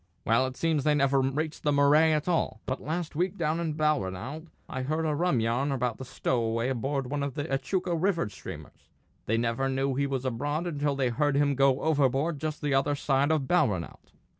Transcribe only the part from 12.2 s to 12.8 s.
just the